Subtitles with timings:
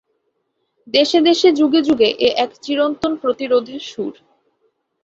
[0.87, 4.13] দেশে দেশে, যুগে যুগে এ এক চিরন্তন প্রতিরোধের সুর।